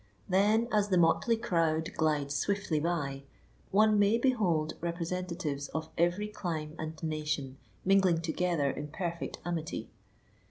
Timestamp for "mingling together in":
7.85-8.87